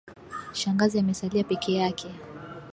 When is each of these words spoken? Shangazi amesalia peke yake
Shangazi 0.53 0.99
amesalia 0.99 1.43
peke 1.43 1.73
yake 1.73 2.09